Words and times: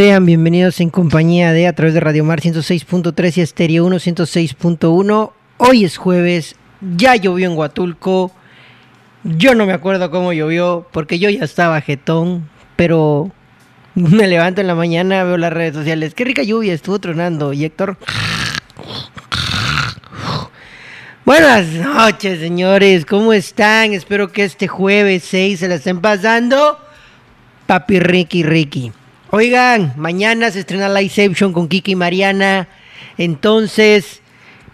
Sean 0.00 0.24
bienvenidos 0.24 0.80
en 0.80 0.88
compañía 0.88 1.52
de 1.52 1.66
a 1.66 1.74
través 1.74 1.92
de 1.92 2.00
Radio 2.00 2.24
Mar 2.24 2.40
106.3 2.40 3.36
y 3.36 3.40
Estéreo 3.42 3.84
1 3.84 3.96
106.1. 3.96 5.32
Hoy 5.58 5.84
es 5.84 5.98
jueves, 5.98 6.56
ya 6.96 7.16
llovió 7.16 7.50
en 7.50 7.54
Huatulco. 7.54 8.32
Yo 9.24 9.54
no 9.54 9.66
me 9.66 9.74
acuerdo 9.74 10.10
cómo 10.10 10.32
llovió 10.32 10.88
porque 10.90 11.18
yo 11.18 11.28
ya 11.28 11.44
estaba 11.44 11.82
jetón, 11.82 12.48
pero 12.76 13.30
me 13.94 14.26
levanto 14.26 14.62
en 14.62 14.68
la 14.68 14.74
mañana, 14.74 15.22
veo 15.22 15.36
las 15.36 15.52
redes 15.52 15.74
sociales. 15.74 16.14
Qué 16.14 16.24
rica 16.24 16.44
lluvia, 16.44 16.72
estuvo 16.72 16.98
tronando. 16.98 17.52
Y 17.52 17.66
Héctor. 17.66 17.98
Buenas 21.26 21.66
noches, 21.66 22.40
señores. 22.40 23.04
¿Cómo 23.04 23.34
están? 23.34 23.92
Espero 23.92 24.32
que 24.32 24.44
este 24.44 24.66
jueves 24.66 25.24
6 25.24 25.60
se 25.60 25.68
la 25.68 25.74
estén 25.74 26.00
pasando. 26.00 26.78
Papi 27.66 28.00
Ricky 28.00 28.42
Ricky. 28.44 28.92
Oigan, 29.32 29.92
mañana 29.96 30.50
se 30.50 30.58
estrena 30.58 30.88
Liveception 30.88 31.52
con 31.52 31.68
Kiki 31.68 31.92
y 31.92 31.94
Mariana. 31.94 32.66
Entonces, 33.16 34.22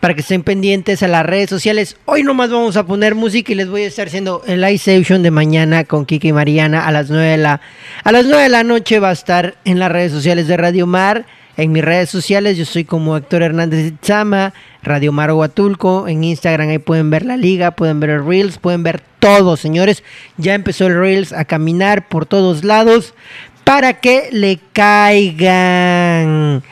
para 0.00 0.14
que 0.14 0.22
estén 0.22 0.42
pendientes 0.44 1.02
a 1.02 1.08
las 1.08 1.26
redes 1.26 1.50
sociales, 1.50 1.98
hoy 2.06 2.22
nomás 2.22 2.48
vamos 2.48 2.78
a 2.78 2.86
poner 2.86 3.14
música 3.14 3.52
y 3.52 3.54
les 3.54 3.68
voy 3.68 3.82
a 3.82 3.86
estar 3.86 4.06
haciendo 4.06 4.42
el 4.46 4.62
Liveception 4.62 5.22
de 5.22 5.30
mañana 5.30 5.84
con 5.84 6.06
Kiki 6.06 6.28
y 6.28 6.32
Mariana 6.32 6.86
a 6.86 6.90
las 6.90 7.10
9 7.10 7.32
de 7.32 7.36
la, 7.36 7.60
a 8.02 8.12
las 8.12 8.24
9 8.24 8.44
de 8.44 8.48
la 8.48 8.64
noche. 8.64 8.98
Va 8.98 9.10
a 9.10 9.12
estar 9.12 9.56
en 9.66 9.78
las 9.78 9.92
redes 9.92 10.10
sociales 10.10 10.48
de 10.48 10.56
Radio 10.56 10.86
Mar. 10.86 11.26
En 11.58 11.72
mis 11.72 11.84
redes 11.84 12.08
sociales, 12.08 12.56
yo 12.56 12.64
soy 12.64 12.84
como 12.84 13.14
Héctor 13.14 13.42
Hernández 13.42 13.86
Itzama, 13.86 14.54
Radio 14.82 15.12
Mar 15.12 15.32
Huatulco. 15.32 16.08
En 16.08 16.24
Instagram 16.24 16.70
ahí 16.70 16.78
pueden 16.78 17.10
ver 17.10 17.26
la 17.26 17.36
liga, 17.36 17.72
pueden 17.72 18.00
ver 18.00 18.08
el 18.08 18.26
Reels, 18.26 18.56
pueden 18.56 18.82
ver 18.82 19.02
todo, 19.18 19.58
señores. 19.58 20.02
Ya 20.38 20.54
empezó 20.54 20.86
el 20.86 20.98
Reels 20.98 21.34
a 21.34 21.44
caminar 21.44 22.08
por 22.08 22.24
todos 22.24 22.64
lados 22.64 23.12
para 23.66 23.94
que 23.94 24.28
le 24.30 24.60
caigan. 24.72 26.62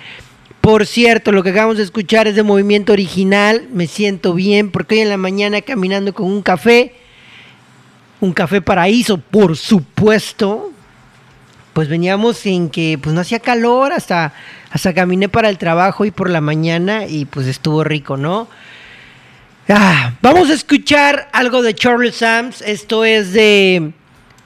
Por 0.60 0.86
cierto, 0.86 1.32
lo 1.32 1.42
que 1.42 1.50
acabamos 1.50 1.76
de 1.76 1.82
escuchar 1.82 2.28
es 2.28 2.36
de 2.36 2.44
movimiento 2.44 2.92
original. 2.92 3.66
Me 3.72 3.88
siento 3.88 4.32
bien 4.32 4.70
porque 4.70 4.94
hoy 4.94 5.00
en 5.00 5.08
la 5.08 5.16
mañana 5.16 5.60
caminando 5.60 6.14
con 6.14 6.26
un 6.26 6.40
café, 6.40 6.94
un 8.20 8.32
café 8.32 8.62
paraíso, 8.62 9.18
por 9.18 9.56
supuesto. 9.56 10.70
Pues 11.72 11.88
veníamos 11.88 12.46
en 12.46 12.70
que 12.70 12.96
pues 13.02 13.12
no 13.12 13.22
hacía 13.22 13.40
calor 13.40 13.92
hasta 13.92 14.32
hasta 14.70 14.94
caminé 14.94 15.28
para 15.28 15.48
el 15.48 15.58
trabajo 15.58 16.04
y 16.04 16.12
por 16.12 16.30
la 16.30 16.40
mañana 16.40 17.08
y 17.08 17.24
pues 17.24 17.48
estuvo 17.48 17.82
rico, 17.82 18.16
¿no? 18.16 18.46
Ah, 19.68 20.12
vamos 20.22 20.48
a 20.48 20.54
escuchar 20.54 21.28
algo 21.32 21.60
de 21.62 21.74
Charles 21.74 22.14
Sams. 22.14 22.62
Esto 22.62 23.04
es 23.04 23.32
de 23.32 23.90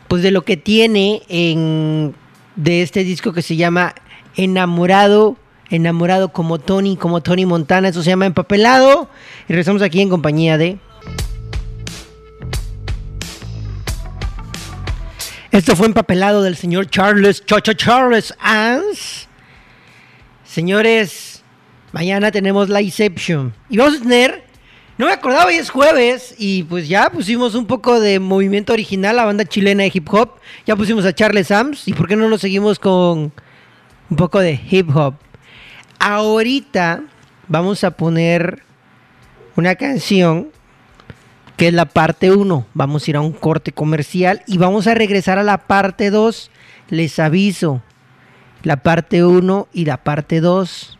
pues 0.08 0.22
de 0.22 0.31
lo 0.31 0.47
que 0.47 0.56
tiene 0.56 1.20
en 1.28 2.14
de 2.58 2.82
este 2.82 3.04
disco 3.04 3.32
que 3.32 3.41
se 3.41 3.54
llama 3.54 3.94
Enamorado, 4.36 5.36
enamorado 5.70 6.32
como 6.32 6.58
Tony, 6.58 6.96
como 6.96 7.22
Tony 7.22 7.46
Montana, 7.46 7.88
eso 7.88 8.02
se 8.02 8.10
llama 8.10 8.26
Empapelado. 8.26 9.08
Y 9.48 9.52
regresamos 9.52 9.80
aquí 9.80 10.00
en 10.00 10.08
compañía 10.10 10.58
de... 10.58 10.78
Esto 15.52 15.76
fue 15.76 15.86
empapelado 15.86 16.42
del 16.42 16.56
señor 16.56 16.91
Charles 16.91 17.44
Chocho 17.46 17.72
Charles 17.72 18.34
Ans. 18.41 19.28
Señores, 20.44 21.42
mañana 21.92 22.30
tenemos 22.30 22.69
la 22.69 22.82
Inception. 22.82 23.54
Y 23.70 23.78
vamos 23.78 23.98
a 23.98 24.02
tener 24.02 24.47
no 24.98 25.06
me 25.06 25.12
acordaba, 25.12 25.47
hoy 25.47 25.54
es 25.54 25.70
jueves 25.70 26.34
y 26.38 26.64
pues 26.64 26.88
ya 26.88 27.09
pusimos 27.09 27.54
un 27.54 27.66
poco 27.66 28.00
de 28.00 28.19
movimiento 28.19 28.72
original, 28.72 29.14
la 29.14 29.25
banda 29.25 29.44
chilena 29.44 29.84
de 29.84 29.92
hip 29.94 30.12
hop. 30.12 30.32
Ya 30.66 30.75
pusimos 30.75 31.04
a 31.04 31.14
Charles 31.14 31.47
Sams 31.47 31.86
y 31.86 31.92
¿por 31.92 32.09
qué 32.09 32.16
no 32.16 32.28
nos 32.28 32.41
seguimos 32.41 32.81
con 32.81 33.32
un 34.10 34.16
poco 34.16 34.41
de 34.41 34.60
hip 34.69 34.94
hop? 34.97 35.14
Ahorita 36.00 37.04
vamos 37.47 37.84
a 37.84 37.92
poner 37.92 38.64
una 39.54 39.76
canción 39.76 40.48
que 41.56 41.69
es 41.69 41.75
la 41.75 41.84
parte 41.84 42.32
1. 42.32 42.66
Vamos 42.75 43.06
a 43.06 43.10
ir 43.10 43.16
a 43.16 43.20
un 43.20 43.32
corte 43.32 43.70
comercial 43.70 44.42
y 44.48 44.58
vamos 44.58 44.88
a 44.88 44.94
regresar 44.94 45.38
a 45.38 45.44
la 45.44 45.58
parte 45.58 46.10
2. 46.10 46.50
Les 46.88 47.20
aviso, 47.20 47.82
la 48.64 48.78
parte 48.82 49.25
1 49.25 49.69
y 49.72 49.84
la 49.84 49.98
parte 49.98 50.41
2. 50.41 50.98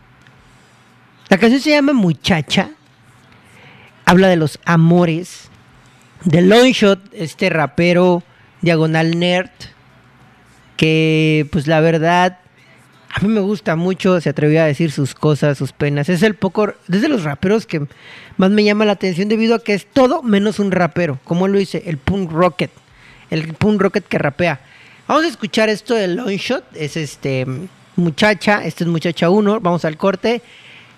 La 1.31 1.38
canción 1.38 1.60
se 1.60 1.70
llama 1.70 1.92
Muchacha 1.94 2.70
habla 4.08 4.28
de 4.28 4.36
los 4.36 4.58
amores 4.64 5.50
de 6.24 6.41
Longshot, 6.41 6.98
este 7.12 7.50
rapero 7.50 8.22
diagonal 8.62 9.19
nerd, 9.19 9.50
que 10.78 11.46
pues 11.52 11.66
la 11.66 11.80
verdad 11.80 12.38
a 13.10 13.20
mí 13.20 13.28
me 13.28 13.41
gusta 13.41 13.76
mucho, 13.76 14.19
se 14.22 14.30
atrevió 14.30 14.62
a 14.62 14.64
decir 14.64 14.92
sus 14.92 15.14
cosas, 15.14 15.58
sus 15.58 15.72
penas. 15.72 16.08
Es 16.08 16.22
el 16.22 16.34
poco, 16.36 16.72
desde 16.86 17.10
los 17.10 17.24
raperos 17.24 17.66
que 17.66 17.86
más 18.38 18.50
me 18.50 18.64
llama 18.64 18.86
la 18.86 18.92
atención 18.92 19.28
debido 19.28 19.54
a 19.54 19.62
que 19.62 19.74
es 19.74 19.84
todo 19.84 20.22
menos 20.22 20.58
un 20.58 20.72
rapero, 20.72 21.19
como 21.25 21.46
lo 21.46 21.58
dice, 21.58 21.82
el 21.84 21.98
punk 21.98 22.32
rocket, 22.32 22.70
el 23.28 23.52
punk 23.52 23.78
rocket 23.78 24.08
que 24.08 24.16
rapea. 24.16 24.60
Vamos 25.06 25.25
a 25.25 25.28
escuchar 25.28 25.69
esto 25.69 25.94
de 25.94 26.08
Longshot, 26.08 26.64
es 26.75 26.96
este 26.96 27.46
muchacha, 27.96 28.64
este 28.64 28.84
es 28.84 28.88
muchacha 28.88 29.28
1, 29.28 29.60
vamos 29.60 29.84
al 29.84 29.98
corte 29.98 30.40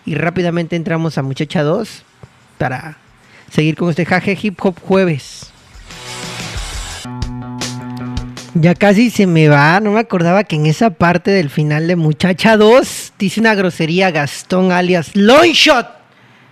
y 0.06 0.15
rápidamente 0.15 0.77
entramos 0.77 1.19
a 1.19 1.22
muchacha 1.22 1.65
2 1.65 2.04
para 2.60 2.98
seguir 3.50 3.75
con 3.75 3.88
este 3.88 4.04
jaje 4.04 4.38
hip 4.41 4.59
hop 4.62 4.78
jueves. 4.81 5.50
Ya 8.53 8.75
casi 8.75 9.09
se 9.09 9.26
me 9.26 9.48
va, 9.48 9.81
no 9.81 9.93
me 9.93 10.00
acordaba 10.00 10.44
que 10.44 10.56
en 10.56 10.66
esa 10.66 10.91
parte 10.91 11.31
del 11.31 11.48
final 11.48 11.88
de 11.88 11.97
Muchacha 11.97 12.59
2 12.59 13.15
dice 13.19 13.41
una 13.41 13.54
grosería 13.54 14.10
Gastón 14.10 14.72
alias 14.72 15.12
Longshot, 15.15 15.87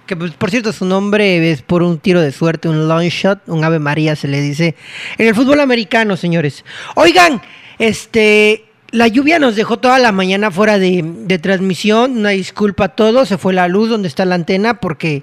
que 0.07 0.17
pues, 0.17 0.31
por 0.33 0.51
cierto 0.51 0.73
su 0.73 0.87
nombre 0.87 1.51
es 1.51 1.61
por 1.61 1.83
un 1.83 1.99
tiro 1.99 2.23
de 2.23 2.33
suerte, 2.33 2.71
un 2.71 2.89
Longshot, 2.89 3.41
un 3.47 3.63
Ave 3.63 3.79
María 3.79 4.17
se 4.17 4.29
le 4.29 4.41
dice 4.41 4.77
en 5.19 5.27
el 5.27 5.35
fútbol 5.35 5.61
americano, 5.61 6.17
señores. 6.17 6.65
Oigan, 6.95 7.43
este, 7.79 8.65
la 8.93 9.09
lluvia 9.09 9.39
nos 9.39 9.57
dejó 9.57 9.77
toda 9.79 9.99
la 9.99 10.13
mañana 10.13 10.51
fuera 10.51 10.79
de, 10.79 11.05
de 11.05 11.39
transmisión, 11.39 12.17
una 12.17 12.31
disculpa 12.31 12.85
a 12.85 12.89
todos, 12.89 13.29
se 13.29 13.37
fue 13.37 13.53
la 13.53 13.69
luz 13.69 13.91
donde 13.91 14.09
está 14.09 14.25
la 14.25 14.37
antena 14.37 14.81
porque 14.81 15.23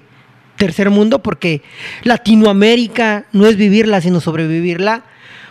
tercer 0.56 0.90
mundo 0.90 1.22
porque 1.22 1.62
Latinoamérica 2.02 3.26
no 3.32 3.46
es 3.46 3.56
vivirla, 3.56 4.00
sino 4.00 4.20
sobrevivirla. 4.20 5.04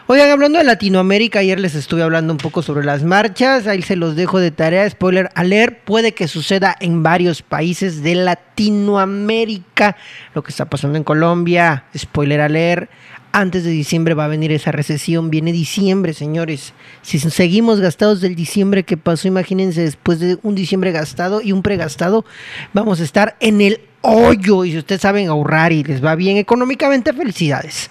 Oigan, 0.07 0.29
hablando 0.29 0.59
de 0.59 0.65
Latinoamérica, 0.65 1.39
ayer 1.39 1.59
les 1.59 1.73
estuve 1.73 2.03
hablando 2.03 2.31
un 2.31 2.37
poco 2.37 2.61
sobre 2.61 2.85
las 2.85 3.03
marchas, 3.03 3.65
ahí 3.65 3.81
se 3.81 3.95
los 3.95 4.15
dejo 4.15 4.39
de 4.39 4.51
tarea, 4.51 4.87
spoiler 4.87 5.31
alert, 5.33 5.79
puede 5.79 6.13
que 6.13 6.27
suceda 6.27 6.75
en 6.79 7.01
varios 7.01 7.41
países 7.41 8.03
de 8.03 8.13
Latinoamérica, 8.13 9.97
lo 10.35 10.43
que 10.43 10.51
está 10.51 10.65
pasando 10.65 10.99
en 10.99 11.03
Colombia, 11.03 11.85
spoiler 11.97 12.41
alert, 12.41 12.87
antes 13.35 13.65
de 13.65 13.69
diciembre 13.69 14.13
va 14.13 14.25
a 14.25 14.29
venir 14.29 14.53
esa 14.53 14.71
recesión, 14.71 15.29
viene 15.29 15.51
diciembre, 15.51 16.13
señores, 16.13 16.71
si 17.01 17.19
seguimos 17.19 17.81
gastados 17.81 18.21
del 18.21 18.33
diciembre 18.33 18.83
que 18.83 18.95
pasó, 18.95 19.27
imagínense 19.27 19.81
después 19.81 20.21
de 20.21 20.37
un 20.41 20.55
diciembre 20.55 20.93
gastado 20.93 21.41
y 21.41 21.51
un 21.51 21.61
pregastado, 21.61 22.23
vamos 22.71 23.01
a 23.01 23.03
estar 23.03 23.35
en 23.41 23.59
el 23.59 23.81
hoyo. 23.99 24.63
Y 24.63 24.71
si 24.71 24.77
ustedes 24.77 25.01
saben 25.01 25.27
ahorrar 25.27 25.73
y 25.73 25.83
les 25.83 26.03
va 26.03 26.15
bien 26.15 26.37
económicamente, 26.37 27.11
felicidades. 27.11 27.89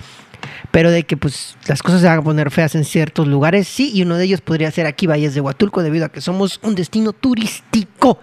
Pero 0.71 0.91
de 0.91 1.03
que 1.03 1.19
pues 1.19 1.59
las 1.69 1.83
cosas 1.83 2.01
se 2.01 2.07
van 2.07 2.21
a 2.21 2.23
poner 2.23 2.51
feas 2.51 2.75
en 2.75 2.87
ciertos 2.87 3.29
lugares, 3.29 3.69
sí, 3.69 3.93
y 3.93 4.01
uno 4.01 4.17
de 4.17 4.25
ellos 4.25 4.41
podría 4.41 4.71
ser 4.71 4.87
aquí 4.87 5.07
Valles 5.07 5.35
de 5.35 5.43
Huatulco, 5.43 5.83
debido 5.83 6.07
a 6.07 6.09
que 6.09 6.23
somos 6.23 6.59
un 6.63 6.75
destino 6.75 7.13
turístico. 7.13 8.19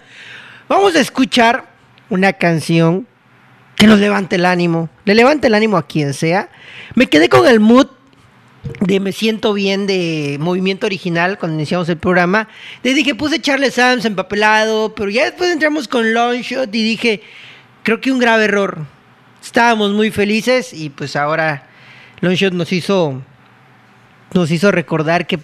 Vamos 0.68 0.96
a 0.96 1.00
escuchar 1.00 1.70
una 2.10 2.34
canción 2.34 3.06
que 3.82 3.88
nos 3.88 4.00
levante 4.00 4.36
el 4.36 4.46
ánimo, 4.46 4.92
le 5.06 5.16
levante 5.16 5.48
el 5.48 5.56
ánimo 5.56 5.76
a 5.76 5.88
quien 5.88 6.14
sea. 6.14 6.50
Me 6.94 7.08
quedé 7.08 7.30
con 7.30 7.48
el 7.48 7.60
mood 7.60 7.88
de 8.80 9.00
Me 9.00 9.12
Siento 9.12 9.54
Bien 9.54 9.88
de 9.88 10.38
Movimiento 10.40 10.86
Original 10.86 11.40
cuando 11.40 11.58
iniciamos 11.58 11.90
el 11.90 11.98
programa. 11.98 12.48
Le 12.84 12.94
dije, 12.94 13.16
puse 13.16 13.42
Charles 13.42 13.74
Sams 13.74 14.06
empapelado, 14.06 14.94
pero 14.94 15.10
ya 15.10 15.24
después 15.24 15.50
entramos 15.50 15.88
con 15.88 16.14
Longshot 16.14 16.70
y 16.76 16.84
dije, 16.84 17.24
creo 17.82 18.00
que 18.00 18.12
un 18.12 18.20
grave 18.20 18.44
error. 18.44 18.86
Estábamos 19.42 19.94
muy 19.94 20.12
felices 20.12 20.74
y 20.74 20.92
pues 20.92 21.16
ahora 21.16 21.68
Longshot 22.20 22.54
nos 22.54 22.72
hizo, 22.72 23.20
nos 24.32 24.52
hizo 24.52 24.72
recordar 24.72 25.26
que 25.26 25.40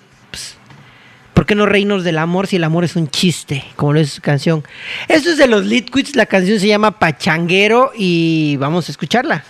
¿Por 1.38 1.46
qué 1.46 1.54
no 1.54 1.68
reinos 1.68 2.04
del 2.04 2.18
amor 2.18 2.48
si 2.48 2.56
el 2.56 2.64
amor 2.64 2.84
es 2.84 2.96
un 2.96 3.10
chiste? 3.10 3.64
Como 3.76 3.94
lo 3.94 4.00
es 4.00 4.14
su 4.14 4.24
canción. 4.24 4.64
Esto 5.08 5.30
es 5.30 5.38
de 5.38 5.46
los 5.46 5.68
Litquits, 5.68 6.16
la 6.16 6.26
canción 6.26 6.60
se 6.60 6.66
llama 6.66 6.98
Pachanguero 6.98 7.92
y 7.96 8.58
vamos 8.58 8.90
a 8.90 8.92
escucharla. 8.92 9.44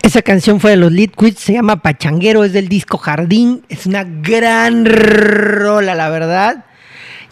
Esa 0.00 0.22
canción 0.22 0.60
fue 0.60 0.70
de 0.70 0.76
los 0.76 0.92
Litquits, 0.92 1.40
se 1.40 1.54
llama 1.54 1.82
Pachanguero, 1.82 2.44
es 2.44 2.52
del 2.52 2.68
disco 2.68 2.98
Jardín, 2.98 3.64
es 3.68 3.86
una 3.86 4.04
gran 4.04 4.86
rola, 4.86 5.96
la 5.96 6.08
verdad. 6.08 6.66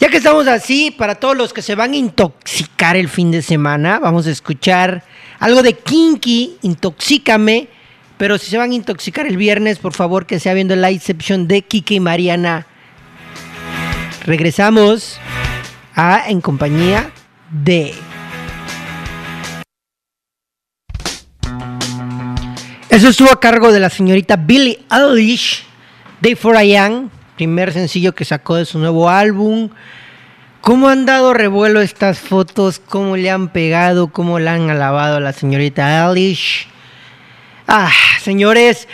Ya 0.01 0.09
que 0.09 0.17
estamos 0.17 0.49
así, 0.49 0.91
para 0.91 1.15
todos 1.15 1.37
los 1.37 1.53
que 1.53 1.61
se 1.61 1.75
van 1.75 1.93
a 1.93 1.95
intoxicar 1.95 2.97
el 2.97 3.07
fin 3.07 3.31
de 3.31 3.41
semana, 3.41 3.99
vamos 3.99 4.27
a 4.27 4.31
escuchar 4.31 5.05
algo 5.39 5.63
de 5.63 5.75
Kinky, 5.75 6.57
Intoxícame. 6.63 7.69
Pero 8.17 8.37
si 8.37 8.51
se 8.51 8.57
van 8.57 8.71
a 8.71 8.75
intoxicar 8.75 9.25
el 9.25 9.37
viernes, 9.37 9.79
por 9.79 9.93
favor 9.93 10.25
que 10.25 10.41
sea 10.41 10.53
viendo 10.53 10.75
la 10.75 10.89
excepción 10.89 11.47
de 11.47 11.61
Kike 11.61 11.93
y 11.95 11.99
Mariana 12.01 12.67
Regresamos 14.25 15.19
a 15.93 16.23
En 16.27 16.41
compañía 16.41 17.11
de... 17.51 17.93
Eso 22.89 23.09
estuvo 23.09 23.31
a 23.31 23.39
cargo 23.39 23.71
de 23.71 23.79
la 23.79 23.91
señorita 23.91 24.35
Billie 24.35 24.79
Eilish, 24.89 25.63
Day 26.21 26.33
for 26.33 26.59
I 26.59 26.75
Am, 26.75 27.11
primer 27.35 27.71
sencillo 27.71 28.15
que 28.15 28.25
sacó 28.25 28.55
de 28.55 28.65
su 28.65 28.79
nuevo 28.79 29.09
álbum. 29.09 29.69
¿Cómo 30.61 30.89
han 30.89 31.05
dado 31.05 31.35
revuelo 31.35 31.81
estas 31.81 32.17
fotos? 32.17 32.79
¿Cómo 32.79 33.17
le 33.17 33.29
han 33.29 33.49
pegado? 33.49 34.07
¿Cómo 34.07 34.39
le 34.39 34.49
han 34.49 34.71
alabado 34.71 35.17
a 35.17 35.19
la 35.19 35.33
señorita 35.33 36.07
Eilish? 36.07 36.67
Ah, 37.67 37.91
señores, 38.21 38.87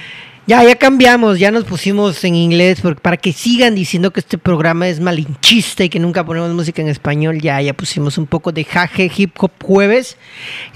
ya, 0.52 0.66
ya 0.66 0.76
cambiamos, 0.76 1.40
ya 1.40 1.50
nos 1.50 1.64
pusimos 1.64 2.22
en 2.26 2.36
inglés 2.36 2.82
para 3.02 3.16
que 3.16 3.32
sigan 3.32 3.74
diciendo 3.74 4.12
que 4.12 4.20
este 4.20 4.38
programa 4.38 4.90
es 4.90 5.00
malinchista 5.00 5.86
y 5.86 5.88
que 5.88 5.98
nunca 5.98 6.26
ponemos 6.26 6.52
música 6.52 6.82
en 6.82 6.90
español. 6.90 7.40
Ya, 7.40 7.62
ya 7.62 7.74
pusimos 7.74 8.18
un 8.18 8.28
poco 8.28 8.52
de 8.52 8.66
Jaje 8.66 9.10
Hip 9.16 9.32
Hop 9.40 9.54
Jueves. 9.64 10.18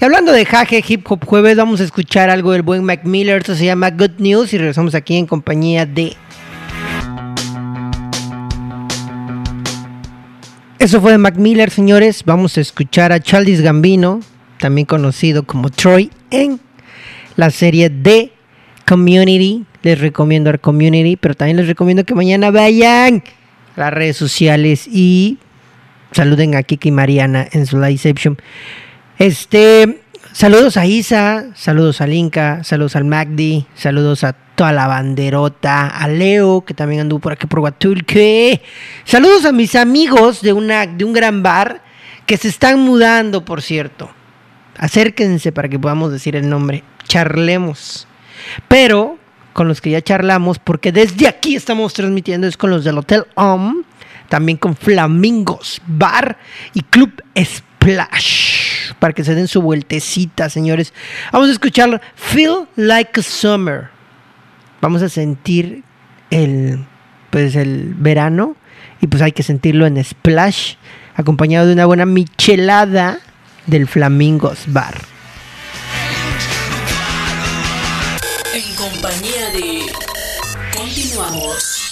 Y 0.00 0.04
hablando 0.06 0.32
de 0.32 0.46
Jaje 0.46 0.82
Hip 0.88 1.04
Hop 1.12 1.26
Jueves, 1.26 1.58
vamos 1.58 1.82
a 1.82 1.84
escuchar 1.84 2.30
algo 2.30 2.52
del 2.52 2.62
buen 2.62 2.84
Mac 2.84 3.04
Miller. 3.04 3.36
Esto 3.36 3.54
se 3.54 3.66
llama 3.66 3.90
Good 3.90 4.12
News 4.16 4.54
y 4.54 4.56
regresamos 4.56 4.94
aquí 4.94 5.14
en 5.18 5.26
compañía 5.26 5.84
de. 5.84 6.16
Eso 10.78 11.02
fue 11.02 11.12
de 11.12 11.18
Mac 11.18 11.36
Miller, 11.36 11.68
señores. 11.70 12.22
Vamos 12.24 12.56
a 12.56 12.62
escuchar 12.62 13.12
a 13.12 13.20
Charles 13.20 13.60
Gambino, 13.60 14.20
también 14.58 14.86
conocido 14.86 15.42
como 15.42 15.68
Troy, 15.68 16.10
en 16.30 16.60
la 17.36 17.50
serie 17.50 17.90
de 17.90 18.32
Community. 18.86 19.64
Les 19.82 20.00
recomiendo 20.00 20.50
a 20.50 20.58
Community, 20.58 21.16
pero 21.16 21.34
también 21.34 21.56
les 21.58 21.66
recomiendo 21.66 22.04
que 22.04 22.14
mañana 22.14 22.50
vayan 22.50 23.22
a 23.76 23.80
las 23.80 23.92
redes 23.92 24.16
sociales 24.16 24.88
y 24.90 25.38
saluden 26.12 26.54
a 26.54 26.62
Kiki 26.62 26.88
y 26.88 26.92
Mariana 26.92 27.46
en 27.52 27.66
su 27.66 27.78
liveception. 27.78 28.38
Este, 29.18 30.00
saludos 30.32 30.76
a 30.76 30.86
Isa, 30.86 31.46
saludos 31.54 32.00
a 32.00 32.06
Linka, 32.06 32.64
saludos 32.64 32.96
al 32.96 33.04
Magdi, 33.04 33.66
saludos 33.74 34.24
a 34.24 34.32
toda 34.32 34.72
la 34.72 34.86
banderota, 34.86 35.88
a 35.88 36.08
Leo, 36.08 36.64
que 36.64 36.74
también 36.74 37.02
anduvo 37.02 37.20
por 37.20 37.32
aquí 37.32 37.46
por 37.46 37.60
Huatulque. 37.60 38.62
Saludos 39.04 39.44
a 39.44 39.52
mis 39.52 39.74
amigos 39.74 40.40
de, 40.40 40.52
una, 40.52 40.86
de 40.86 41.04
un 41.04 41.12
gran 41.12 41.42
bar 41.42 41.82
que 42.24 42.36
se 42.36 42.48
están 42.48 42.80
mudando, 42.80 43.44
por 43.44 43.62
cierto. 43.62 44.10
Acérquense 44.78 45.52
para 45.52 45.68
que 45.68 45.78
podamos 45.78 46.12
decir 46.12 46.36
el 46.36 46.48
nombre. 46.48 46.82
Charlemos. 47.04 48.06
Pero 48.68 49.18
con 49.56 49.68
los 49.68 49.80
que 49.80 49.88
ya 49.88 50.02
charlamos, 50.02 50.58
porque 50.58 50.92
desde 50.92 51.26
aquí 51.26 51.56
estamos 51.56 51.94
transmitiendo, 51.94 52.46
es 52.46 52.58
con 52.58 52.68
los 52.68 52.84
del 52.84 52.98
Hotel 52.98 53.24
Om, 53.36 53.84
también 54.28 54.58
con 54.58 54.76
Flamingos 54.76 55.80
Bar 55.86 56.36
y 56.74 56.82
Club 56.82 57.22
Splash, 57.34 58.92
para 58.98 59.14
que 59.14 59.24
se 59.24 59.34
den 59.34 59.48
su 59.48 59.62
vueltecita, 59.62 60.50
señores. 60.50 60.92
Vamos 61.32 61.48
a 61.48 61.52
escuchar 61.52 62.02
Feel 62.16 62.68
Like 62.76 63.22
Summer. 63.22 63.88
Vamos 64.82 65.00
a 65.00 65.08
sentir 65.08 65.84
el, 66.28 66.84
pues 67.30 67.56
el 67.56 67.94
verano 67.94 68.56
y 69.00 69.06
pues 69.06 69.22
hay 69.22 69.32
que 69.32 69.42
sentirlo 69.42 69.86
en 69.86 70.04
Splash, 70.04 70.74
acompañado 71.14 71.66
de 71.66 71.72
una 71.72 71.86
buena 71.86 72.04
michelada 72.04 73.20
del 73.66 73.86
Flamingos 73.86 74.64
Bar. 74.66 75.15
Compañía 78.96 79.50
de... 79.50 79.92
Continuamos. 80.74 81.90